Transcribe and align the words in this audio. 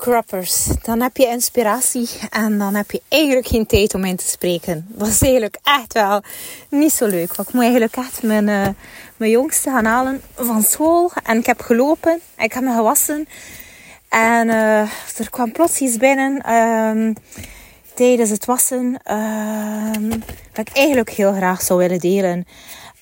croppers. 0.00 0.66
Dan 0.82 1.00
heb 1.00 1.16
je 1.16 1.26
inspiratie 1.26 2.08
en 2.30 2.58
dan 2.58 2.74
heb 2.74 2.90
je 2.90 3.02
eigenlijk 3.08 3.46
geen 3.46 3.66
tijd 3.66 3.94
om 3.94 4.04
in 4.04 4.16
te 4.16 4.28
spreken. 4.28 4.94
Is 4.98 5.22
eigenlijk 5.22 5.58
echt 5.62 5.92
wel 5.92 6.22
niet 6.68 6.92
zo 6.92 7.06
leuk. 7.06 7.30
Ik 7.32 7.52
moet 7.52 7.62
eigenlijk 7.62 7.96
echt 7.96 8.22
mijn, 8.22 8.48
uh, 8.48 8.68
mijn 9.16 9.30
jongste 9.30 9.70
gaan 9.70 9.84
halen 9.84 10.22
van 10.34 10.62
school. 10.62 11.10
En 11.24 11.38
ik 11.38 11.46
heb 11.46 11.60
gelopen. 11.60 12.20
Ik 12.36 12.52
heb 12.52 12.62
me 12.62 12.74
gewassen. 12.74 13.28
En 14.08 14.48
uh, 14.48 14.80
er 15.16 15.30
kwam 15.30 15.52
plots 15.52 15.80
iets 15.80 15.96
binnen 15.96 16.52
um, 16.54 17.14
tijdens 17.94 18.30
het 18.30 18.44
wassen. 18.44 18.84
Um, 19.12 20.08
dat 20.52 20.68
ik 20.68 20.76
eigenlijk 20.76 21.10
heel 21.10 21.32
graag 21.32 21.62
zou 21.62 21.78
willen 21.78 21.98
delen. 21.98 22.46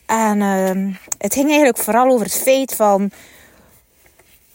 En 0.07 0.41
um, 0.41 0.99
het 1.19 1.35
ging 1.35 1.47
eigenlijk 1.47 1.79
vooral 1.79 2.11
over 2.11 2.27
het 2.27 2.43
feit 2.43 2.75
van 2.75 3.11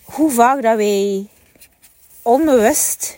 hoe 0.03 0.31
vaak 0.31 0.61
dat 0.61 0.75
wij 0.75 1.27
onbewust 2.23 3.17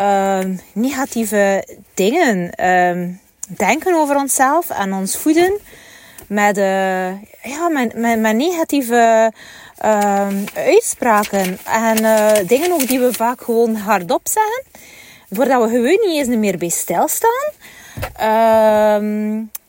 um, 0.00 0.60
negatieve 0.72 1.68
dingen 1.94 2.66
um, 2.68 3.20
denken 3.48 3.94
over 3.94 4.16
onszelf 4.16 4.70
en 4.70 4.92
ons 4.92 5.16
voeden 5.16 5.60
met, 6.26 6.58
uh, 6.58 7.22
ja, 7.42 7.68
met, 7.68 7.94
met, 7.94 8.36
negatieve 8.36 9.32
um, 9.84 10.44
uitspraken 10.54 11.58
en 11.64 12.02
uh, 12.02 12.32
dingen 12.46 12.72
ook 12.72 12.88
die 12.88 13.00
we 13.00 13.12
vaak 13.12 13.40
gewoon 13.40 13.74
hardop 13.74 14.28
zeggen, 14.28 14.64
voordat 15.30 15.62
we 15.62 15.68
gewoon 15.68 16.08
niet 16.08 16.26
eens 16.26 16.28
meer 16.28 16.58
bij 16.58 16.68
stilstaan. 16.68 17.52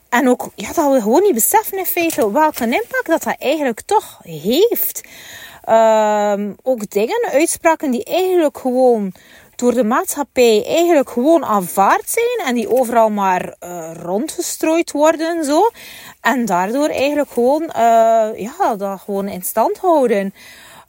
en 0.09 0.29
ook 0.29 0.49
ja, 0.55 0.73
dat 0.73 0.91
we 0.91 1.01
gewoon 1.01 1.23
niet 1.23 1.33
beseffen 1.33 1.77
in 1.77 1.85
feite 1.85 2.31
welke 2.31 2.63
impact 2.63 3.05
dat 3.05 3.23
dat 3.23 3.35
eigenlijk 3.39 3.81
toch 3.85 4.19
heeft. 4.23 5.01
Um, 5.69 6.55
ook 6.63 6.89
dingen, 6.89 7.29
uitspraken 7.31 7.91
die 7.91 8.03
eigenlijk 8.03 8.57
gewoon 8.57 9.13
door 9.55 9.73
de 9.73 9.83
maatschappij 9.83 10.65
eigenlijk 10.65 11.09
gewoon 11.09 11.45
aanvaard 11.45 12.09
zijn 12.09 12.47
en 12.47 12.55
die 12.55 12.69
overal 12.69 13.09
maar 13.09 13.55
uh, 13.63 13.91
rondgestrooid 13.93 14.91
worden 14.91 15.43
zo. 15.45 15.69
En 16.21 16.45
daardoor 16.45 16.87
eigenlijk 16.87 17.29
gewoon, 17.29 17.61
uh, 17.61 18.29
ja, 18.35 18.75
dat 18.77 18.99
gewoon 18.99 19.27
in 19.27 19.43
stand 19.43 19.77
houden. 19.77 20.33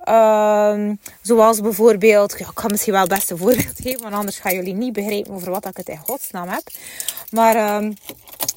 Um, 0.09 1.01
zoals 1.23 1.61
bijvoorbeeld, 1.61 2.35
ja, 2.39 2.47
ik 2.47 2.59
ga 2.59 2.69
misschien 2.69 2.93
wel 2.93 3.03
het 3.03 3.11
beste 3.11 3.37
voorbeeld 3.37 3.81
geven, 3.83 4.03
want 4.03 4.15
anders 4.15 4.39
gaan 4.39 4.55
jullie 4.55 4.75
niet 4.75 4.93
begrijpen 4.93 5.35
over 5.35 5.51
wat 5.51 5.67
ik 5.67 5.77
het 5.77 5.89
in 5.89 5.99
godsnaam 5.99 6.49
heb. 6.49 6.63
Maar 7.31 7.83
um, 7.83 7.95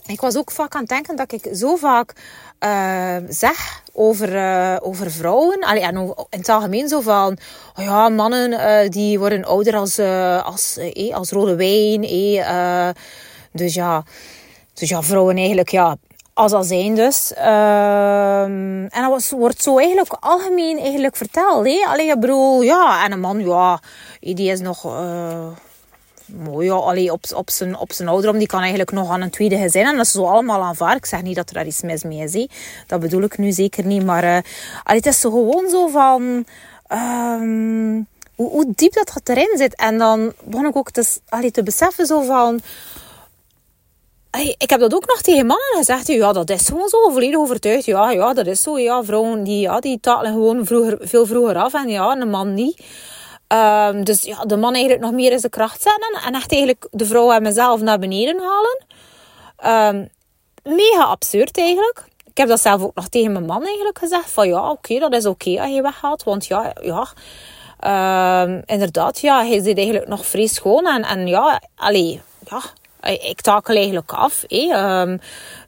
ik 0.06 0.22
was 0.22 0.38
ook 0.38 0.52
vaak 0.52 0.74
aan 0.74 0.80
het 0.82 0.90
denken 0.90 1.16
dat 1.16 1.32
ik 1.32 1.50
zo 1.54 1.76
vaak 1.76 2.14
uh, 2.60 3.16
zeg 3.30 3.84
over, 3.94 4.36
uh, 4.36 4.78
over 4.80 5.12
vrouwen. 5.12 5.60
Allee, 5.60 5.82
en 5.82 5.96
in 6.30 6.40
het 6.40 6.50
algemeen 6.50 6.88
zo 6.88 7.02
van, 7.02 7.38
oh 7.76 7.84
ja, 7.84 8.10
mannen 8.10 8.52
uh, 8.52 8.90
die 8.90 9.20
worden 9.20 9.46
ouder 9.46 9.76
als, 9.76 10.00
als, 10.44 10.78
eh, 10.78 11.16
als 11.16 11.32
rode 11.32 11.56
wijn. 11.56 12.04
Eh, 12.04 12.90
dus, 13.52 13.74
ja, 13.74 14.04
dus 14.74 14.90
ja, 14.90 15.02
vrouwen 15.02 15.38
eigenlijk, 15.38 15.70
ja, 15.70 15.96
als 16.34 16.52
dat 16.52 16.66
zijn 16.66 16.96
dus. 16.96 17.34
Ehm, 17.34 18.86
en 18.90 19.02
dat 19.02 19.10
was, 19.10 19.30
wordt 19.30 19.64
zo 19.64 19.78
eigenlijk 19.78 20.18
algemeen 20.20 20.80
eigenlijk 20.80 21.16
verteld. 21.16 21.66
Hé? 21.66 21.86
Allee, 21.88 22.10
ik 22.10 22.20
bedoel, 22.20 22.62
ja, 22.62 23.06
en 23.06 23.12
een 23.12 23.20
man, 23.20 23.40
ja, 23.40 23.80
die 24.20 24.52
is 24.52 24.60
nog 24.60 24.84
ja, 26.60 26.74
allee, 26.74 27.12
op, 27.12 27.24
op, 27.36 27.50
zijn, 27.50 27.78
op 27.78 27.92
zijn 27.92 28.08
ouderdom, 28.08 28.38
die 28.38 28.48
kan 28.48 28.60
eigenlijk 28.60 28.92
nog 28.92 29.10
aan 29.10 29.22
een 29.22 29.30
tweede 29.30 29.58
gezin. 29.58 29.86
En 29.86 29.96
dat 29.96 30.06
is 30.06 30.12
zo 30.12 30.26
allemaal 30.26 30.62
aanvaard. 30.62 30.98
Ik 30.98 31.06
zeg 31.06 31.22
niet 31.22 31.36
dat 31.36 31.50
er 31.50 31.56
daar 31.56 31.66
iets 31.66 31.82
mis 31.82 32.04
mee 32.04 32.24
is. 32.24 32.48
Dat 32.88 33.00
bedoel 33.00 33.22
ik 33.22 33.38
nu 33.38 33.52
zeker 33.52 33.86
niet. 33.86 34.06
Maar 34.06 34.24
uh, 34.24 34.38
allee, 34.84 34.98
het 34.98 35.06
is 35.06 35.20
zo 35.20 35.30
gewoon 35.30 35.70
zo 35.70 35.88
van... 35.88 36.46
Um, 36.92 38.08
hoe, 38.36 38.66
diep 38.76 38.94
dat, 38.94 39.12
dat 39.14 39.30
erin 39.38 39.58
zit. 39.58 39.76
En 39.76 39.98
dan 39.98 40.34
begon 40.44 40.66
ik 40.66 40.76
ook 40.76 40.92
te, 40.92 41.20
te 41.52 41.64
beseffen 41.64 42.06
zo 42.06 42.22
van... 42.22 42.60
Ik 44.58 44.70
heb 44.70 44.80
dat 44.80 44.94
ook 44.94 45.08
nog 45.08 45.22
tegen 45.22 45.46
mannen 45.46 45.78
gezegd. 45.78 46.08
Ja, 46.08 46.34
dat 46.34 46.50
is 46.50 46.68
gewoon 46.68 46.90
zo 46.90 47.10
volledig 47.10 47.38
overtuigd. 47.38 47.86
Ja, 47.86 48.12
ja, 48.12 48.34
dat 48.34 48.48
is 48.48 48.62
zo. 48.62 48.80
Ja, 48.80 49.04
vrouwen 49.04 49.44
die, 49.44 49.60
ja, 49.60 49.80
die 49.80 50.00
gewoon 50.02 50.66
vroeger, 50.66 50.98
veel 51.02 51.26
vroeger 51.26 51.56
af. 51.56 51.74
En 51.74 51.88
ja, 51.88 52.12
een 52.12 52.30
man 52.30 52.54
niet. 52.54 52.84
Um, 53.54 54.04
dus 54.04 54.22
ja, 54.22 54.46
de 54.46 54.58
man 54.58 54.74
eigenlijk 54.74 55.04
nog 55.04 55.12
meer 55.12 55.32
in 55.32 55.40
zijn 55.40 55.52
kracht 55.52 55.82
zetten. 55.82 56.22
En 56.26 56.34
echt 56.34 56.52
eigenlijk 56.52 56.88
de 56.92 57.06
vrouw 57.06 57.32
en 57.32 57.42
mezelf 57.42 57.82
naar 57.82 58.00
beneden 58.00 58.42
halen. 58.42 58.86
Um, 59.96 60.10
mega 60.76 61.04
absurd 61.04 61.58
eigenlijk. 61.58 62.04
Ik 62.26 62.38
heb 62.38 62.48
dat 62.48 62.62
zelf 62.62 62.82
ook 62.82 62.96
nog 62.96 63.08
tegen 63.08 63.32
mijn 63.32 63.46
man 63.46 63.66
eigenlijk 63.66 64.00
gezegd. 64.00 64.32
Van 64.32 64.48
ja, 64.48 64.70
oké, 64.70 65.00
dat 65.00 65.14
is 65.14 65.26
oké 65.26 65.50
okay 65.50 65.66
als 65.66 65.76
je 65.76 65.82
weggaat. 65.82 66.24
Want 66.24 66.46
ja, 66.46 66.74
ja... 66.82 67.08
Um, 67.84 68.62
inderdaad, 68.66 69.20
ja, 69.20 69.46
hij 69.46 69.62
zit 69.62 69.78
eigenlijk 69.78 70.08
nog 70.08 70.26
vrees 70.26 70.54
schoon. 70.54 70.88
En, 70.88 71.04
en 71.04 71.28
ja, 71.28 71.62
allee, 71.76 72.22
ja, 72.50 72.62
ik 73.02 73.42
takel 73.42 73.76
eigenlijk 73.76 74.12
af. 74.12 74.44
Um, 74.48 75.20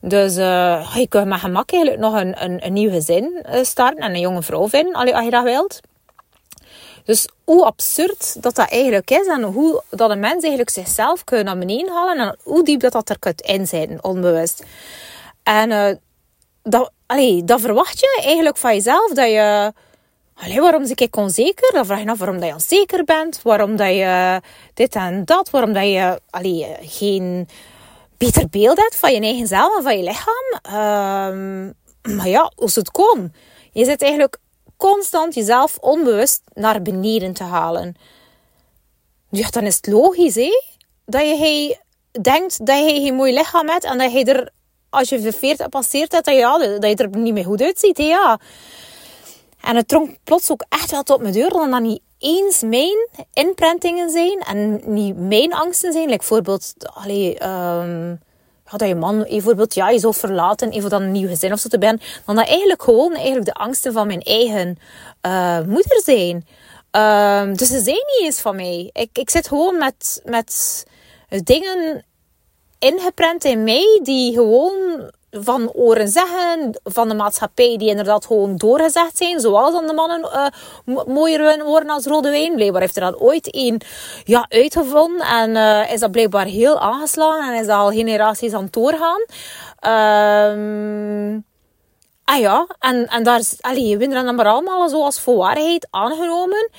dus 0.02 0.38
uh, 0.38 0.96
je 0.96 1.08
kunt 1.08 1.26
met 1.26 1.40
gemak 1.40 1.72
eigenlijk 1.72 2.02
nog 2.02 2.14
een, 2.14 2.44
een, 2.44 2.66
een 2.66 2.74
nieuw 2.74 2.90
gezin 2.90 3.46
uh, 3.46 3.64
starten 3.64 4.04
en 4.04 4.14
een 4.14 4.20
jonge 4.20 4.42
vrouw 4.42 4.70
vinden, 4.70 4.94
allee, 4.94 5.16
als 5.16 5.24
je 5.24 5.32
dat 5.32 5.44
wilt. 5.44 5.80
Dus 7.06 7.28
hoe 7.44 7.66
absurd 7.66 8.44
dat 8.44 8.56
dat 8.56 8.70
eigenlijk 8.70 9.12
is 9.12 9.28
en 9.28 9.44
hoe 9.44 9.84
dat 9.90 10.10
een 10.10 10.20
mens 10.20 10.42
eigenlijk 10.42 10.70
zichzelf 10.70 11.24
kan 11.24 11.44
naar 11.44 11.58
beneden 11.58 11.94
halen 11.94 12.18
en 12.18 12.38
hoe 12.44 12.64
diep 12.64 12.80
dat 12.80 12.92
dat 12.92 13.10
er 13.10 13.20
kunt 13.20 13.42
inzitten, 13.42 14.04
onbewust. 14.04 14.64
En 15.44 15.72
uh, 15.72 15.90
dat, 16.64 16.92
allee, 17.06 17.44
dat 17.44 17.62
verwacht 17.62 18.00
je 18.00 18.22
eigenlijk 18.24 18.58
van 18.58 18.74
jezelf, 18.74 19.12
dat 19.12 19.30
je... 19.30 19.74
Allee, 20.36 20.62
waarom 20.62 20.86
zit 20.86 21.02
ik 21.02 21.16
onzeker? 21.16 21.74
Dan 21.74 21.86
vraag 21.86 22.04
je 22.04 22.10
af 22.10 22.18
waarom 22.18 22.40
dat 22.40 22.48
je 22.48 22.54
onzeker 22.54 23.04
bent, 23.04 23.42
waarom 23.42 23.76
dat 23.76 23.88
je 23.88 24.42
dit 24.74 24.96
en 24.96 25.26
dat, 25.26 25.50
waarom 25.50 25.74
dat 25.74 25.84
je 25.84 26.22
allee, 26.30 26.76
geen 26.82 27.48
beter 28.18 28.50
beeld 28.50 28.78
hebt 28.78 28.96
van 28.96 29.14
je 29.14 29.20
eigen 29.20 29.48
zelf 29.48 29.78
en 29.78 29.84
van 29.84 29.98
je 29.98 30.04
lichaam. 30.04 30.76
Um, 31.32 31.74
maar 32.16 32.28
ja, 32.28 32.52
is 32.58 32.76
het 32.76 32.92
komen? 32.92 33.34
Je 33.72 33.86
zit 33.86 34.02
eigenlijk 34.02 34.38
constant 34.90 35.34
jezelf 35.34 35.78
onbewust 35.78 36.42
naar 36.54 36.82
beneden 36.82 37.34
te 37.34 37.44
halen. 37.44 37.96
Ja, 39.30 39.50
dan 39.50 39.64
is 39.64 39.76
het 39.76 39.88
logisch, 39.88 40.36
hè? 40.36 40.62
Dat 41.06 41.22
je 41.22 41.78
denkt 42.22 42.66
dat 42.66 42.78
je 42.78 43.10
een 43.10 43.16
mooi 43.16 43.34
lichaam 43.34 43.70
hebt 43.70 43.84
en 43.84 43.98
dat 43.98 44.12
je 44.12 44.24
er, 44.24 44.50
als 44.90 45.10
je 45.10 45.20
de 45.20 45.32
40 45.32 45.70
passeert 45.70 46.12
hebt, 46.12 46.26
dat 46.26 46.34
je, 46.34 46.40
ja, 46.40 46.58
dat 46.58 46.90
je 46.90 46.96
er 46.96 47.18
niet 47.18 47.34
meer 47.34 47.44
goed 47.44 47.62
uitziet, 47.62 47.98
hè? 47.98 48.04
Ja. 48.04 48.40
En 49.62 49.76
het 49.76 49.88
trok 49.88 50.10
plots 50.24 50.52
ook 50.52 50.66
echt 50.70 50.92
wel 50.92 51.04
tot 51.04 51.22
mijn 51.22 51.34
deur, 51.34 51.50
dat 51.50 51.72
dat 51.72 51.82
niet 51.82 52.02
eens 52.18 52.62
mijn 52.62 53.10
inprentingen 53.34 54.10
zijn 54.10 54.40
en 54.40 54.82
niet 54.86 55.18
mijn 55.18 55.54
angsten 55.54 55.94
zijn. 55.94 56.06
Like 56.06 56.18
bijvoorbeeld, 56.18 56.74
allee, 56.94 57.48
um, 57.48 58.20
dat 58.78 58.88
je 58.88 58.96
man 58.96 59.26
bijvoorbeeld 59.30 59.74
ja, 59.74 59.90
je 59.90 60.00
zou 60.00 60.14
verlaten, 60.14 60.72
even 60.72 60.90
dan 60.90 61.02
een 61.02 61.12
nieuw 61.12 61.28
gezin 61.28 61.54
of 61.54 61.60
zo 61.60 61.70
te 61.70 61.78
ben, 61.78 62.02
dan 62.26 62.36
dat 62.36 62.48
eigenlijk 62.48 62.84
gewoon 62.84 63.14
eigenlijk 63.14 63.46
de 63.46 63.54
angsten 63.54 63.94
van 63.94 64.08
mijn 64.08 64.22
eigen 64.22 64.78
uh, 65.26 65.60
moeder 65.62 66.02
zijn. 66.04 66.48
Uh, 66.96 67.56
dus 67.56 67.68
ze 67.68 67.80
zijn 67.80 67.96
niet 67.96 68.22
eens 68.22 68.42
van 68.42 68.56
mij. 68.56 68.90
Ik, 68.94 69.10
ik 69.14 69.30
zit 69.30 69.48
gewoon 69.48 69.78
met, 69.78 70.22
met 70.26 70.84
dingen 71.44 72.06
ingeprent 72.80 73.44
in 73.44 73.64
mij 73.64 74.00
die 74.04 74.34
gewoon 74.34 75.12
van 75.34 75.72
oren 75.72 76.08
zeggen, 76.08 76.80
van 76.84 77.10
de 77.10 77.16
maatschappij 77.16 77.78
die 77.78 77.90
inderdaad 77.90 78.26
gewoon 78.26 78.58
doorgezegd 78.58 79.18
zijn, 79.18 79.40
zoals 79.40 79.74
dan 79.74 79.88
de 79.88 79.94
mannen 79.94 80.52
uh, 80.86 80.98
mooier 81.06 81.64
worden 81.64 81.90
als 81.90 82.06
rode 82.06 82.30
wijn. 82.30 82.56
Blijkbaar 82.56 82.82
heeft 82.82 82.96
er 82.96 83.02
dat 83.02 83.20
ooit 83.20 83.56
een 83.56 83.82
ja, 84.24 84.46
uitgevonden 84.50 85.28
en 85.28 85.50
uh, 85.50 85.94
is 85.94 86.00
dat 86.00 86.12
blijkbaar 86.12 86.46
heel 86.46 86.80
aangeslagen 86.80 87.54
en 87.54 87.60
is 87.60 87.68
dat 87.68 87.78
al 87.78 87.92
generaties 87.92 88.54
aan 88.54 88.64
het 88.64 88.74
doorgaan. 88.74 89.22
Um, 90.52 91.46
ah 92.24 92.40
ja, 92.40 92.68
en, 92.80 93.08
en 93.08 93.24
daar 93.24 93.42
allee, 93.62 93.98
we 93.98 94.08
dan 94.08 94.36
maar 94.36 94.48
allemaal 94.48 94.90
zo 94.90 95.04
als 95.04 95.20
voor 95.20 95.38
waarheid 95.38 95.88
aangenomen 95.90 96.70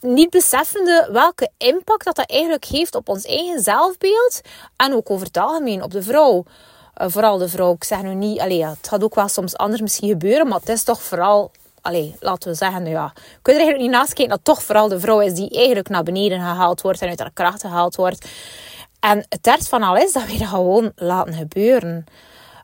niet 0.00 0.30
beseffende 0.30 1.08
welke 1.12 1.50
impact 1.56 2.04
dat, 2.04 2.16
dat 2.16 2.30
eigenlijk 2.30 2.64
heeft 2.64 2.94
op 2.94 3.08
ons 3.08 3.24
eigen 3.24 3.60
zelfbeeld 3.60 4.40
en 4.76 4.94
ook 4.94 5.10
over 5.10 5.26
het 5.26 5.36
algemeen 5.36 5.82
op 5.82 5.90
de 5.90 6.02
vrouw. 6.02 6.44
Uh, 6.98 7.06
vooral 7.08 7.38
de 7.38 7.48
vrouw. 7.48 7.72
Ik 7.72 7.84
zeg 7.84 8.02
nu 8.02 8.14
niet, 8.14 8.40
allee, 8.40 8.66
het 8.66 8.88
gaat 8.88 9.02
ook 9.02 9.14
wel 9.14 9.28
soms 9.28 9.56
anders 9.56 9.80
misschien 9.80 10.08
gebeuren, 10.08 10.48
maar 10.48 10.60
het 10.60 10.68
is 10.68 10.82
toch 10.82 11.02
vooral, 11.02 11.50
allee, 11.80 12.16
laten 12.20 12.50
we 12.50 12.56
zeggen, 12.56 12.86
ja, 12.86 13.12
kun 13.42 13.54
er 13.54 13.60
eigenlijk 13.60 13.90
niet 13.90 13.98
naast 13.98 14.12
kijken 14.12 14.34
dat 14.36 14.44
toch 14.44 14.62
vooral 14.62 14.88
de 14.88 15.00
vrouw 15.00 15.20
is 15.20 15.34
die 15.34 15.50
eigenlijk 15.50 15.88
naar 15.88 16.02
beneden 16.02 16.40
gehaald 16.40 16.80
wordt 16.80 17.02
en 17.02 17.08
uit 17.08 17.18
haar 17.18 17.30
kracht 17.34 17.60
gehaald 17.60 17.96
wordt. 17.96 18.28
En 19.00 19.26
het 19.28 19.46
ergste 19.46 19.68
van 19.68 19.82
al 19.82 19.96
is 19.96 20.12
dat 20.12 20.26
we 20.26 20.38
dat 20.38 20.48
gewoon 20.48 20.92
laten 20.96 21.34
gebeuren. 21.34 22.04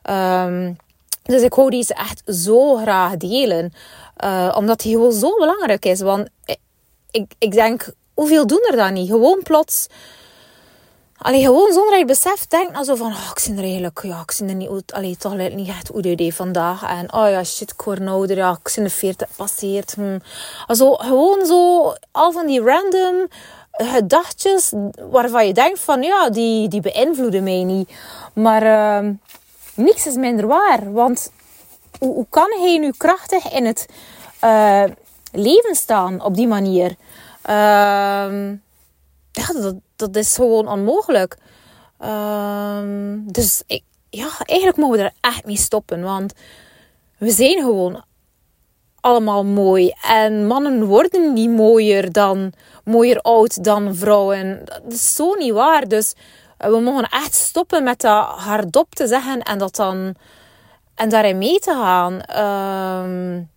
Um, 0.09 0.77
dus 1.23 1.41
ik 1.41 1.53
wou 1.53 1.69
deze 1.69 1.93
echt 1.93 2.21
zo 2.25 2.75
graag 2.75 3.17
delen. 3.17 3.73
Uh, 4.23 4.55
omdat 4.57 4.79
die 4.79 4.93
gewoon 4.93 5.13
zo 5.13 5.35
belangrijk 5.35 5.85
is. 5.85 6.01
Want 6.01 6.29
ik, 7.11 7.33
ik 7.37 7.51
denk, 7.51 7.93
hoeveel 8.13 8.47
doen 8.47 8.67
er 8.71 8.75
dan 8.75 8.93
niet? 8.93 9.09
Gewoon 9.09 9.39
plots 9.43 9.87
Allee, 11.17 11.41
gewoon 11.41 11.73
zonder 11.73 11.89
dat 11.89 11.99
je 11.99 12.05
beseft, 12.05 12.49
denk 12.49 12.71
nou 12.71 12.85
zo 12.85 12.95
van, 12.95 13.11
oh, 13.11 13.29
ik 13.31 13.39
zie 13.39 13.55
er 13.55 13.63
eigenlijk, 13.63 13.99
ja, 14.03 14.21
ik 14.21 14.31
zie 14.31 14.47
er 14.47 14.55
niet 14.55 14.69
uit, 14.69 14.93
allee, 14.93 15.17
toch 15.17 15.35
niet 15.35 15.67
echt 15.67 15.91
ODD 15.91 16.35
vandaag. 16.35 16.83
En, 16.83 17.13
oh 17.13 17.29
ja, 17.29 17.43
shit, 17.43 17.71
ik 17.71 17.81
word 17.81 18.07
ouder, 18.07 18.37
ja, 18.37 18.57
ik 18.61 18.67
zie 18.67 18.83
de 18.83 18.89
40 18.89 19.27
passeert. 19.35 19.93
Hm. 19.93 20.19
Also, 20.67 20.93
gewoon 20.93 21.45
zo, 21.45 21.93
al 22.11 22.31
van 22.31 22.45
die 22.45 22.61
random 22.61 23.27
gedachtjes 23.71 24.73
waarvan 25.09 25.47
je 25.47 25.53
denkt 25.53 25.79
van, 25.79 26.03
ja, 26.03 26.29
die, 26.29 26.67
die 26.67 26.81
beïnvloeden 26.81 27.43
mij 27.43 27.63
niet. 27.63 27.91
Maar 28.33 28.63
uh, 29.03 29.09
niks 29.75 30.07
is 30.07 30.15
minder 30.15 30.47
waar, 30.47 30.93
want 30.93 31.31
hoe, 31.99 32.25
kan 32.29 32.51
hij 32.59 32.77
nu 32.77 32.91
krachtig 32.97 33.51
in 33.51 33.65
het 33.65 33.85
uh, 34.43 34.83
leven 35.31 35.75
staan 35.75 36.21
op 36.23 36.35
die 36.35 36.47
manier? 36.47 36.95
Uh, 37.49 38.51
ja, 39.31 39.53
dat, 39.53 39.75
dat 39.95 40.15
is 40.15 40.35
gewoon 40.35 40.67
onmogelijk. 40.67 41.37
Um, 41.99 43.31
dus 43.31 43.63
ik, 43.67 43.83
ja, 44.09 44.29
eigenlijk 44.45 44.77
mogen 44.77 44.97
we 44.97 45.03
er 45.03 45.13
echt 45.21 45.45
mee 45.45 45.57
stoppen. 45.57 46.01
Want 46.01 46.33
we 47.17 47.29
zijn 47.31 47.57
gewoon 47.59 48.03
allemaal 48.99 49.45
mooi. 49.45 49.93
En 50.01 50.47
mannen 50.47 50.85
worden 50.85 51.33
niet 51.33 51.49
mooier 51.49 52.11
dan 52.11 52.53
mooier 52.83 53.21
oud 53.21 53.63
dan 53.63 53.95
vrouwen. 53.95 54.61
Dat 54.65 54.93
is 54.93 55.15
zo 55.15 55.33
niet 55.33 55.53
waar. 55.53 55.87
Dus 55.87 56.13
we 56.57 56.79
mogen 56.79 57.09
echt 57.09 57.33
stoppen 57.33 57.83
met 57.83 58.01
dat 58.01 58.25
hardop 58.25 58.95
te 58.95 59.07
zeggen 59.07 59.41
en 59.41 59.57
dat 59.57 59.75
dan 59.75 60.15
en 60.95 61.09
daarin 61.09 61.37
mee 61.37 61.59
te 61.59 61.71
gaan. 61.71 62.13
Um, 63.03 63.49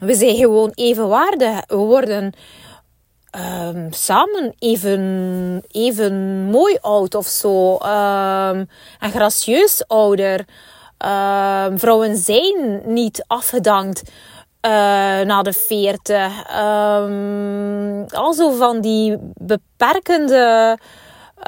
we 0.00 0.14
zijn 0.14 0.36
gewoon 0.36 0.70
evenwaardig. 0.74 1.62
We 1.66 1.76
worden 1.76 2.32
um, 3.36 3.92
samen 3.92 4.54
even, 4.58 5.62
even 5.70 6.44
mooi 6.50 6.78
oud 6.80 7.14
of 7.14 7.26
zo. 7.26 7.72
Um, 7.72 8.68
en 8.98 9.10
gracieus 9.10 9.86
ouder. 9.86 10.44
Um, 10.98 11.78
vrouwen 11.78 12.16
zijn 12.16 12.82
niet 12.84 13.24
afgedankt 13.26 14.02
uh, 14.66 14.70
na 15.20 15.42
de 15.42 15.52
40. 15.52 16.56
Um, 16.58 18.06
al 18.08 18.32
zo 18.32 18.50
van 18.50 18.80
die 18.80 19.16
beperkende, 19.34 20.78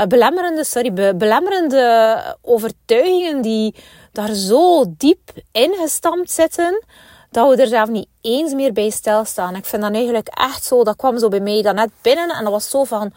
uh, 0.00 0.06
belemmerende, 0.06 0.64
sorry, 0.64 0.92
be 0.92 1.14
belemmerende 1.16 2.36
overtuigingen 2.42 3.42
die 3.42 3.74
daar 4.12 4.34
zo 4.34 4.84
diep 4.96 5.30
ingestampt 5.50 6.30
zitten 6.30 6.84
dat 7.32 7.48
we 7.48 7.62
er 7.62 7.68
zelf 7.68 7.88
niet 7.88 8.08
eens 8.20 8.52
meer 8.52 8.72
bij 8.72 8.90
stilstaan. 8.90 9.56
Ik 9.56 9.64
vind 9.64 9.82
dat 9.82 9.92
eigenlijk 9.92 10.28
echt 10.28 10.64
zo, 10.64 10.84
dat 10.84 10.96
kwam 10.96 11.18
zo 11.18 11.28
bij 11.28 11.40
mij 11.40 11.62
dan 11.62 11.74
net 11.74 11.90
binnen 12.02 12.28
en 12.28 12.44
dat 12.44 12.52
was 12.52 12.70
zo 12.70 12.84
van, 12.84 13.12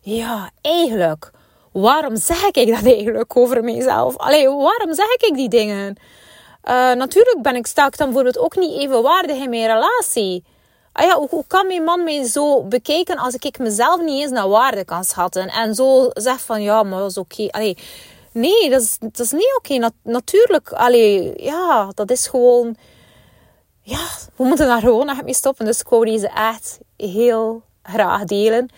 ja, 0.00 0.50
eigenlijk, 0.60 1.30
waarom 1.72 2.16
zeg 2.16 2.44
ik 2.50 2.66
dat 2.74 2.84
eigenlijk 2.84 3.36
over 3.36 3.64
mezelf? 3.64 4.16
Allee, 4.16 4.48
waarom 4.48 4.94
zeg 4.94 5.10
ik 5.10 5.34
die 5.34 5.48
dingen? 5.48 5.96
Uh, 6.64 6.92
natuurlijk 6.92 7.38
ben 7.42 7.56
ik, 7.56 7.66
sta 7.66 7.86
ik 7.86 7.96
dan 7.96 8.06
bijvoorbeeld 8.06 8.38
ook 8.38 8.56
niet 8.56 8.78
evenwaardig 8.80 9.36
in 9.36 9.50
mijn 9.50 9.66
relatie. 9.66 10.44
Ah 10.92 11.04
ja, 11.04 11.26
hoe, 11.28 11.44
kan 11.46 11.66
mijn 11.66 11.84
man 11.84 12.04
mij 12.04 12.24
zo 12.24 12.62
bekijken 12.62 13.16
als 13.16 13.34
ik 13.34 13.58
mezelf 13.58 14.00
niet 14.00 14.22
eens 14.22 14.30
naar 14.30 14.48
waarde 14.48 14.84
kan 14.84 15.04
schatten? 15.04 15.48
En 15.48 15.74
zo 15.74 16.10
zeg 16.12 16.40
van, 16.40 16.62
ja, 16.62 16.82
maar 16.82 16.98
dat 16.98 17.10
is 17.10 17.16
oké. 17.16 17.42
Okay. 17.42 17.76
Nee, 18.32 18.70
dat 18.70 18.80
is, 18.80 18.96
dat 18.98 19.18
is 19.20 19.32
niet 19.32 19.54
oké. 19.58 19.90
natuurlijk, 20.02 20.72
allee, 20.72 21.32
ja, 21.42 21.90
dat 21.94 22.10
is 22.10 22.26
gewoon 22.26 22.76
ja, 23.88 24.06
we 24.36 24.44
moeten 24.44 24.66
daar 24.66 24.80
gewoon 24.80 25.08
echt 25.08 25.24
mee 25.24 25.34
stoppen. 25.34 25.64
Dus 25.64 25.80
ik 25.80 25.88
wou 25.88 26.04
deze 26.04 26.28
echt 26.28 26.78
heel 26.96 27.62
graag 27.82 28.24
delen. 28.24 28.68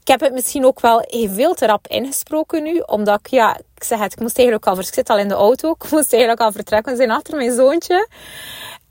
Ik 0.00 0.08
heb 0.08 0.20
het 0.20 0.32
misschien 0.32 0.66
ook 0.66 0.80
wel 0.80 1.04
veel 1.08 1.54
te 1.54 1.66
rap 1.66 1.86
ingesproken 1.86 2.62
nu. 2.62 2.78
Omdat 2.78 3.18
ik, 3.18 3.26
ja, 3.26 3.56
ik 3.74 3.84
zeg 3.84 3.98
het, 3.98 4.12
ik 4.12 4.20
moest 4.20 4.38
eigenlijk 4.38 4.66
al, 4.66 4.78
ik 4.78 4.94
zit 4.94 5.10
al 5.10 5.18
in 5.18 5.28
de 5.28 5.34
auto. 5.34 5.70
Ik 5.70 5.90
moest 5.90 6.12
eigenlijk 6.12 6.42
al 6.42 6.52
vertrekken. 6.52 6.92
We 6.92 6.98
zijn 6.98 7.10
achter 7.10 7.36
mijn 7.36 7.52
zoontje. 7.52 8.08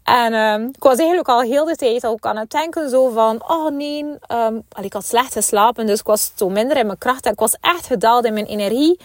En 0.04 0.34
um, 0.34 0.68
ik 0.68 0.84
was 0.84 0.98
eigenlijk 0.98 1.28
al 1.28 1.42
heel 1.42 1.66
de 1.66 1.76
tijd 1.76 2.06
ook 2.06 2.26
aan 2.26 2.38
het 2.38 2.50
denken 2.50 2.90
zo 2.90 3.10
van, 3.10 3.50
oh 3.50 3.72
nee, 3.72 4.06
um, 4.28 4.64
ik 4.82 4.94
had 4.94 5.06
slecht 5.06 5.34
geslapen, 5.34 5.86
dus 5.86 6.00
ik 6.00 6.06
was 6.06 6.32
zo 6.36 6.50
minder 6.50 6.78
in 6.78 6.86
mijn 6.86 6.98
kracht 6.98 7.26
en 7.26 7.32
ik 7.32 7.40
was 7.40 7.58
echt 7.62 7.86
gedaald 7.86 8.26
in 8.26 8.34
mijn 8.34 8.46
energie. 8.46 9.00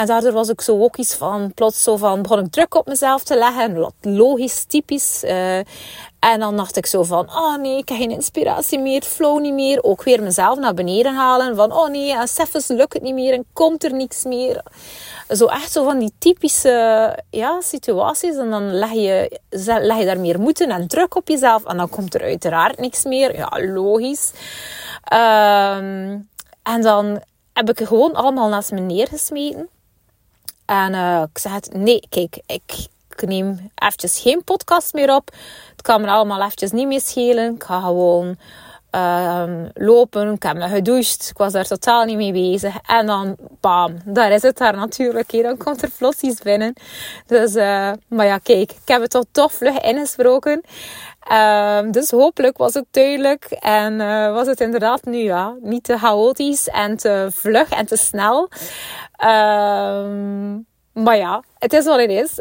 En 0.00 0.06
daardoor 0.06 0.32
was 0.32 0.48
ik 0.48 0.60
zo 0.60 0.82
ook 0.82 0.96
iets 0.96 1.14
van, 1.14 1.52
plots 1.54 1.82
zo 1.82 1.96
van, 1.96 2.22
begon 2.22 2.38
ik 2.38 2.50
druk 2.50 2.74
op 2.74 2.86
mezelf 2.86 3.22
te 3.22 3.36
leggen. 3.36 3.92
Logisch, 4.00 4.64
typisch. 4.64 5.24
Uh, 5.24 5.56
en 6.18 6.38
dan 6.38 6.56
dacht 6.56 6.76
ik 6.76 6.86
zo 6.86 7.02
van, 7.02 7.28
oh 7.28 7.56
nee, 7.56 7.76
ik 7.78 7.88
heb 7.88 7.98
geen 7.98 8.10
inspiratie 8.10 8.78
meer, 8.78 9.02
flow 9.02 9.40
niet 9.40 9.52
meer. 9.52 9.82
Ook 9.82 10.02
weer 10.02 10.22
mezelf 10.22 10.58
naar 10.58 10.74
beneden 10.74 11.14
halen. 11.14 11.56
Van, 11.56 11.72
oh 11.72 11.88
nee, 11.88 12.12
en 12.12 12.28
lukt 12.66 12.92
het 12.92 13.02
niet 13.02 13.14
meer 13.14 13.32
en 13.32 13.44
komt 13.52 13.84
er 13.84 13.94
niks 13.94 14.24
meer. 14.24 14.62
Zo 15.28 15.46
echt 15.46 15.72
zo 15.72 15.84
van 15.84 15.98
die 15.98 16.12
typische 16.18 17.18
ja, 17.30 17.60
situaties. 17.60 18.36
En 18.36 18.50
dan 18.50 18.74
leg 18.74 18.92
je, 18.92 19.40
leg 19.80 19.98
je 19.98 20.04
daar 20.04 20.20
meer 20.20 20.40
moeten 20.40 20.70
en 20.70 20.88
druk 20.88 21.16
op 21.16 21.28
jezelf. 21.28 21.64
En 21.64 21.76
dan 21.76 21.88
komt 21.88 22.14
er 22.14 22.22
uiteraard 22.22 22.78
niks 22.78 23.04
meer. 23.04 23.36
Ja, 23.36 23.50
logisch. 23.72 24.32
Um, 25.12 26.28
en 26.62 26.82
dan 26.82 27.22
heb 27.52 27.70
ik 27.70 27.86
gewoon 27.86 28.14
allemaal 28.14 28.48
naast 28.48 28.72
me 28.72 28.80
neergesmeten. 28.80 29.68
En 30.70 30.92
uh, 30.92 31.22
ik 31.32 31.38
zei 31.38 31.54
het, 31.54 31.74
nee, 31.74 32.02
kijk, 32.08 32.38
ik, 32.46 32.86
neem 33.26 33.70
eventjes 33.74 34.20
geen 34.20 34.44
podcast 34.44 34.92
meer 34.92 35.14
op. 35.14 35.30
Het 35.70 35.82
kan 35.82 36.00
me 36.00 36.06
allemaal 36.06 36.42
eventjes 36.42 36.70
niet 36.70 36.86
meer 36.86 37.00
schelen. 37.00 37.54
Ik 37.54 37.62
ga 37.62 37.80
gewoon 37.80 38.36
um, 38.90 39.70
lopen. 39.74 40.32
Ik 40.32 40.42
heb 40.42 40.56
me 40.56 40.68
gedoucht. 40.68 41.28
Ik 41.30 41.38
was 41.38 41.52
daar 41.52 41.66
totaal 41.66 42.04
niet 42.04 42.16
mee 42.16 42.32
bezig. 42.32 42.74
En 42.86 43.06
dan, 43.06 43.36
bam, 43.60 43.96
daar 44.04 44.30
is 44.30 44.42
het 44.42 44.58
daar 44.58 44.76
natuurlijk. 44.76 45.42
Dan 45.42 45.56
komt 45.56 45.82
er 45.82 45.90
plots 45.98 46.20
iets 46.20 46.42
binnen. 46.42 46.72
Dus, 47.26 47.54
uh, 47.54 47.92
maar 48.08 48.26
ja, 48.26 48.38
kijk, 48.38 48.72
ik 48.72 48.88
heb 48.88 49.00
het 49.00 49.10
toch 49.10 49.24
toch 49.30 49.52
vlug 49.52 49.80
ingesproken. 49.80 50.62
Um, 51.32 51.90
dus 51.92 52.10
hopelijk 52.10 52.56
was 52.56 52.74
het 52.74 52.86
duidelijk 52.90 53.44
en 53.50 54.00
uh, 54.00 54.32
was 54.32 54.46
het 54.46 54.60
inderdaad 54.60 55.04
nu 55.04 55.18
ja, 55.18 55.54
niet 55.60 55.84
te 55.84 55.98
chaotisch 55.98 56.68
en 56.68 56.96
te 56.96 57.28
vlug 57.30 57.70
en 57.70 57.86
te 57.86 57.96
snel. 57.96 58.48
Um, 59.24 60.66
maar 60.92 61.16
ja, 61.16 61.42
het 61.58 61.72
is 61.72 61.84
wat 61.84 62.00
het 62.00 62.10
is. 62.10 62.38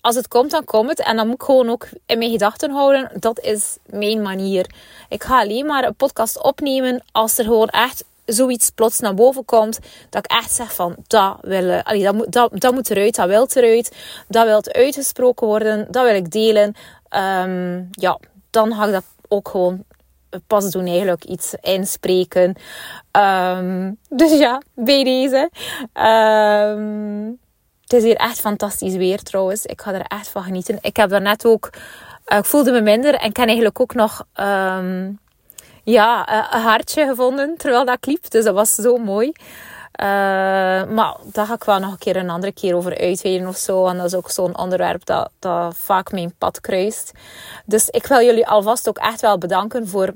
Als 0.00 0.14
het 0.14 0.28
komt, 0.28 0.50
dan 0.50 0.64
komt 0.64 0.88
het. 0.88 1.00
En 1.00 1.16
dan 1.16 1.26
moet 1.26 1.34
ik 1.34 1.42
gewoon 1.42 1.68
ook 1.68 1.88
in 2.06 2.18
mijn 2.18 2.30
gedachten 2.30 2.70
houden. 2.70 3.10
Dat 3.14 3.40
is 3.40 3.76
mijn 3.86 4.22
manier. 4.22 4.66
Ik 5.08 5.24
ga 5.24 5.40
alleen 5.40 5.66
maar 5.66 5.84
een 5.84 5.94
podcast 5.94 6.42
opnemen 6.42 7.02
als 7.12 7.38
er 7.38 7.44
gewoon 7.44 7.68
echt 7.68 8.04
zoiets 8.24 8.70
plots 8.70 9.00
naar 9.00 9.14
boven 9.14 9.44
komt. 9.44 9.78
Dat 10.10 10.24
ik 10.24 10.30
echt 10.30 10.50
zeg 10.50 10.74
van, 10.74 10.96
dat, 11.06 11.36
wil, 11.40 11.82
allee, 11.82 12.02
dat, 12.02 12.14
moet, 12.14 12.60
dat, 12.60 12.74
moet 12.74 12.90
eruit, 12.90 13.14
dat 13.14 13.28
wil 13.28 13.46
eruit. 13.54 13.96
Dat 14.28 14.46
wil 14.46 14.64
uitgesproken 14.64 15.46
worden. 15.46 15.86
Dat 15.90 16.04
wil 16.04 16.14
ik 16.14 16.30
delen. 16.30 16.74
Um, 17.10 17.88
ja, 17.90 18.18
dan 18.50 18.74
ga 18.74 18.86
ik 18.86 18.92
dat 18.92 19.04
ook 19.28 19.48
gewoon 19.48 19.84
pas 20.46 20.70
doen 20.70 20.86
eigenlijk 20.86 21.24
iets 21.24 21.54
inspreken. 21.60 22.54
Um, 23.12 23.98
dus 24.08 24.38
ja, 24.38 24.62
bij 24.74 25.04
deze. 25.04 25.50
Um, 25.94 27.38
het 27.88 27.92
is 27.92 28.02
hier 28.02 28.16
echt 28.16 28.40
fantastisch 28.40 28.94
weer 28.94 29.22
trouwens. 29.22 29.66
Ik 29.66 29.80
ga 29.80 29.92
er 29.92 30.06
echt 30.06 30.28
van 30.28 30.42
genieten. 30.42 30.78
Ik 30.80 30.96
heb 30.96 31.10
daarnet 31.10 31.46
ook... 31.46 31.70
Uh, 32.26 32.38
ik 32.38 32.44
voelde 32.44 32.70
me 32.70 32.80
minder 32.80 33.14
en 33.14 33.28
ik 33.28 33.36
heb 33.36 33.46
eigenlijk 33.46 33.80
ook 33.80 33.94
nog... 33.94 34.24
Um, 34.40 35.18
ja, 35.84 36.28
een 36.54 36.60
hartje 36.60 37.06
gevonden 37.06 37.56
terwijl 37.56 37.84
dat 37.84 38.06
liep. 38.06 38.30
Dus 38.30 38.44
dat 38.44 38.54
was 38.54 38.74
zo 38.74 38.96
mooi. 38.96 39.26
Uh, 39.26 40.04
maar 40.84 41.16
daar 41.24 41.46
ga 41.46 41.54
ik 41.54 41.64
wel 41.64 41.78
nog 41.78 41.90
een 41.90 41.98
keer 41.98 42.16
een 42.16 42.30
andere 42.30 42.52
keer 42.52 42.76
over 42.76 42.98
uitweiden 42.98 43.48
of 43.48 43.56
zo. 43.56 43.86
En 43.86 43.96
dat 43.96 44.06
is 44.06 44.14
ook 44.14 44.30
zo'n 44.30 44.58
onderwerp 44.58 45.04
dat, 45.04 45.30
dat 45.38 45.76
vaak 45.76 46.12
mijn 46.12 46.34
pad 46.38 46.60
kruist. 46.60 47.12
Dus 47.64 47.88
ik 47.88 48.06
wil 48.06 48.20
jullie 48.20 48.46
alvast 48.46 48.88
ook 48.88 48.98
echt 48.98 49.20
wel 49.20 49.38
bedanken 49.38 49.88
voor 49.88 50.12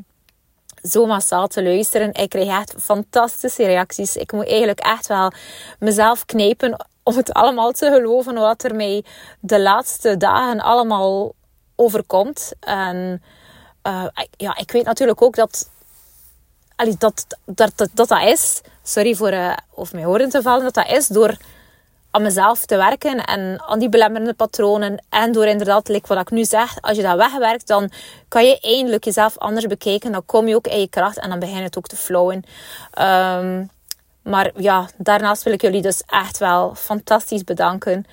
zo 0.82 1.06
massaal 1.06 1.46
te 1.46 1.62
luisteren. 1.62 2.12
Ik 2.14 2.28
krijg 2.28 2.48
echt 2.48 2.74
fantastische 2.78 3.64
reacties. 3.64 4.16
Ik 4.16 4.32
moet 4.32 4.46
eigenlijk 4.46 4.80
echt 4.80 5.06
wel 5.06 5.32
mezelf 5.78 6.24
knijpen 6.24 6.86
om 7.02 7.16
het 7.16 7.32
allemaal 7.32 7.72
te 7.72 7.90
geloven 7.90 8.34
wat 8.34 8.64
er 8.64 8.74
mij 8.74 9.04
de 9.40 9.60
laatste 9.60 10.16
dagen 10.16 10.60
allemaal 10.60 11.34
overkomt. 11.76 12.52
En 12.60 13.22
uh, 13.86 14.04
ja, 14.36 14.56
ik 14.56 14.70
weet 14.70 14.84
natuurlijk 14.84 15.22
ook 15.22 15.36
dat 15.36 15.70
dat, 16.76 16.98
dat, 16.98 17.36
dat, 17.44 17.72
dat, 17.76 18.08
dat 18.08 18.22
is. 18.22 18.60
Sorry 18.82 19.14
voor 19.14 19.32
uh, 19.32 19.52
over 19.74 19.94
mijn 19.94 20.06
horen 20.06 20.28
te 20.28 20.42
vallen. 20.42 20.64
Dat 20.64 20.74
dat 20.74 20.90
is 20.90 21.06
door 21.06 21.36
aan 22.10 22.22
mezelf 22.22 22.64
te 22.66 22.76
werken 22.76 23.24
en 23.24 23.62
aan 23.66 23.78
die 23.78 23.88
belemmerende 23.88 24.34
patronen. 24.34 25.04
En 25.08 25.32
door 25.32 25.46
inderdaad, 25.46 25.88
like 25.88 26.14
wat 26.14 26.20
ik 26.20 26.30
nu 26.30 26.44
zeg, 26.44 26.80
als 26.80 26.96
je 26.96 27.02
dat 27.02 27.16
wegwerkt, 27.16 27.66
dan 27.66 27.90
kan 28.28 28.44
je 28.44 28.60
eindelijk 28.60 29.04
jezelf 29.04 29.38
anders 29.38 29.66
bekijken. 29.66 30.12
Dan 30.12 30.26
kom 30.26 30.48
je 30.48 30.54
ook 30.54 30.66
in 30.66 30.80
je 30.80 30.88
kracht 30.88 31.18
en 31.18 31.30
dan 31.30 31.38
begin 31.38 31.62
het 31.62 31.78
ook 31.78 31.86
te 31.86 31.96
flowen. 31.96 32.44
Um, 33.00 33.70
maar 34.22 34.50
ja, 34.56 34.88
daarnaast 34.96 35.42
wil 35.42 35.52
ik 35.52 35.60
jullie 35.60 35.82
dus 35.82 36.02
echt 36.06 36.38
wel 36.38 36.74
fantastisch 36.74 37.44
bedanken. 37.44 38.04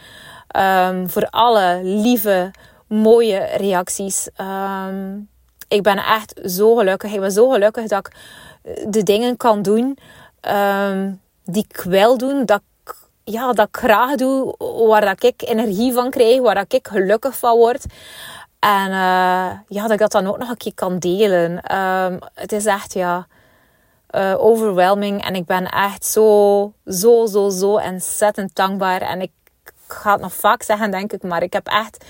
Um, 0.57 1.09
voor 1.09 1.27
alle 1.29 1.79
lieve, 1.83 2.51
mooie 2.87 3.37
reacties. 3.37 4.29
Um, 4.41 5.29
ik 5.67 5.83
ben 5.83 5.97
echt 5.97 6.39
zo 6.45 6.75
gelukkig. 6.75 7.13
Ik 7.13 7.19
ben 7.19 7.31
zo 7.31 7.49
gelukkig 7.49 7.87
dat 7.87 8.07
ik 8.07 8.15
de 8.87 9.03
dingen 9.03 9.37
kan 9.37 9.61
doen 9.61 9.97
die 11.43 11.65
ik 11.69 11.81
wil 11.81 12.17
doen, 12.17 12.45
dat 12.45 12.61
ik, 12.83 12.95
ja, 13.23 13.53
dat 13.53 13.67
graag 13.71 14.15
doe, 14.15 14.55
waar 14.87 15.05
dat 15.05 15.23
ik 15.23 15.41
energie 15.41 15.93
van 15.93 16.09
krijg, 16.09 16.41
waar 16.41 16.55
dat 16.55 16.73
ik 16.73 16.87
gelukkig 16.87 17.37
van 17.37 17.57
word. 17.57 17.85
En 18.59 18.89
uh, 18.89 19.51
ja, 19.67 19.81
dat 19.81 19.91
ik 19.91 19.99
dat 19.99 20.11
dan 20.11 20.27
ook 20.27 20.37
nog 20.37 20.49
een 20.49 20.57
keer 20.57 20.73
kan 20.73 20.99
delen. 20.99 21.59
Het 22.33 22.51
is 22.51 22.65
echt, 22.65 22.93
ja, 22.93 23.27
uh, 24.15 24.35
overwhelming. 24.37 25.25
En 25.25 25.35
ik 25.35 25.45
ben 25.45 25.65
echt 25.65 26.05
zo, 26.05 26.73
zo, 26.85 27.25
zo, 27.25 27.49
zo 27.49 27.73
ontzettend 27.73 28.55
dankbaar. 28.55 29.01
En 29.01 29.21
ik 29.21 29.31
ga 29.87 30.11
het 30.11 30.21
nog 30.21 30.33
vaak 30.33 30.63
zeggen, 30.63 30.91
denk 30.91 31.13
ik, 31.13 31.23
maar 31.23 31.43
ik 31.43 31.53
heb 31.53 31.67
echt 31.67 32.05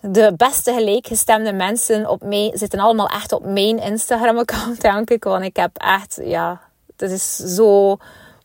de 0.00 0.32
beste 0.36 0.72
gelijkgestemde 0.72 1.52
mensen 1.52 2.08
op 2.08 2.22
mij 2.22 2.50
zitten 2.54 2.78
allemaal 2.78 3.08
echt 3.08 3.32
op 3.32 3.44
mijn 3.44 3.78
Instagram-account, 3.78 4.80
denk 4.90 5.10
ik. 5.10 5.24
Want 5.24 5.44
ik 5.44 5.56
heb 5.56 5.76
echt, 5.76 6.20
ja, 6.22 6.60
het 6.96 7.10
is 7.10 7.36
zo, 7.36 7.96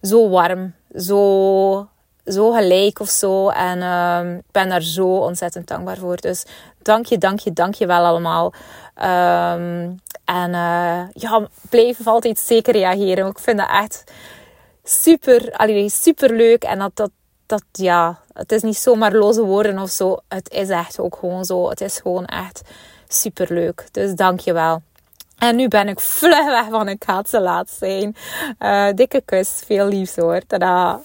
zo 0.01 0.29
warm, 0.29 0.73
zo, 0.95 1.87
zo 2.27 2.51
gelijk 2.51 2.99
of 2.99 3.09
zo. 3.09 3.49
En 3.49 3.77
uh, 3.77 4.37
ik 4.37 4.51
ben 4.51 4.69
daar 4.69 4.81
zo 4.81 5.07
ontzettend 5.07 5.67
dankbaar 5.67 5.97
voor. 5.97 6.15
Dus 6.15 6.45
dank 6.81 7.05
je, 7.05 7.17
dank 7.17 7.39
je, 7.39 7.53
dank 7.53 7.73
je 7.73 7.85
wel 7.85 8.05
allemaal. 8.05 8.53
Um, 8.95 9.99
en 10.25 10.49
uh, 10.49 11.01
ja, 11.13 11.47
blijf 11.69 12.07
altijd 12.07 12.39
zeker 12.39 12.73
reageren. 12.73 13.27
Ik 13.27 13.39
vind 13.39 13.57
dat 13.57 13.69
echt 13.69 14.03
super, 14.83 15.51
allee, 15.51 15.89
super 15.89 16.35
leuk. 16.35 16.63
En 16.63 16.79
dat, 16.79 16.91
dat, 16.93 17.11
dat, 17.45 17.63
ja, 17.71 18.19
het 18.33 18.51
is 18.51 18.61
niet 18.61 18.77
zomaar 18.77 19.13
loze 19.13 19.43
woorden 19.43 19.79
of 19.79 19.89
zo. 19.89 20.17
Het 20.27 20.49
is 20.49 20.69
echt 20.69 20.99
ook 20.99 21.17
gewoon 21.19 21.45
zo. 21.45 21.69
Het 21.69 21.81
is 21.81 21.99
gewoon 21.99 22.25
echt 22.25 22.61
super 23.07 23.53
leuk. 23.53 23.87
Dus 23.91 24.15
dank 24.15 24.39
je 24.39 24.53
wel. 24.53 24.81
En 25.37 25.55
nu 25.55 25.67
ben 25.67 25.87
ik 25.87 25.99
vlug 25.99 26.45
weg 26.45 26.65
van 26.69 26.87
ik 26.87 27.03
ga 27.03 27.23
ze 27.27 27.39
laat 27.39 27.69
zijn. 27.69 28.15
Uh, 28.59 28.87
dikke 28.95 29.21
kus, 29.25 29.61
veel 29.65 29.87
liefs 29.87 30.15
hoor. 30.15 30.41
Tada! 30.47 30.99